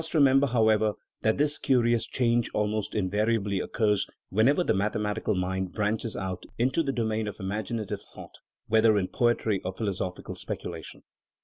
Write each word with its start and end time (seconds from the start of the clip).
213 0.03 0.31
remember, 0.31 0.47
however, 0.47 0.93
that 1.21 1.37
this 1.37 1.59
curious 1.59 2.07
change 2.07 2.49
almost 2.55 2.95
in 2.95 3.07
variably 3.07 3.59
occurs 3.59 4.07
whenever 4.29 4.63
the 4.63 4.73
mathematical 4.73 5.35
mind 5.35 5.73
branches 5.73 6.15
out 6.15 6.43
into 6.57 6.81
the 6.81 6.91
domain 6.91 7.27
of 7.27 7.39
imaginative 7.39 8.01
thought, 8.01 8.39
whether 8.67 8.97
in 8.97 9.07
poetry 9.07 9.61
or 9.63 9.71
philosophical 9.71 10.33
speculation. 10.33 11.03